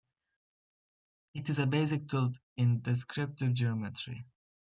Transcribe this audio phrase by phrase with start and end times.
[1.35, 4.25] It is a basic tool in descriptive geometry.